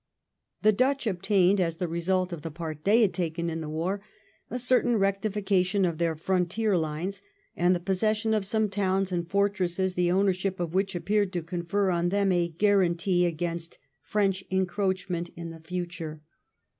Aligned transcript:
The 0.63 0.71
Dutch 0.71 1.05
obtained, 1.05 1.61
as 1.61 1.75
the 1.75 1.87
result 1.87 2.33
of 2.33 2.41
the 2.41 2.49
part 2.49 2.85
they 2.85 3.03
had 3.03 3.13
taken 3.13 3.51
in 3.51 3.61
the 3.61 3.69
war, 3.69 4.01
a 4.49 4.57
certain 4.57 4.95
rectification 4.97 5.85
of 5.85 5.99
their 5.99 6.15
frontier 6.15 6.73
Unes, 6.73 7.21
and 7.55 7.75
the 7.75 7.79
possession 7.79 8.33
of 8.33 8.43
some 8.43 8.67
towns 8.67 9.11
and 9.11 9.29
fortresses 9.29 9.93
the 9.93 10.11
ownership 10.11 10.59
of 10.59 10.73
which 10.73 10.95
appeared 10.95 11.31
to 11.33 11.43
confer 11.43 11.91
on 11.91 12.09
them 12.09 12.31
a 12.31 12.47
guarantee 12.47 13.27
against 13.27 13.77
French 14.01 14.43
encroachment 14.49 15.29
in 15.35 15.51
the 15.51 15.59
future. 15.59 16.23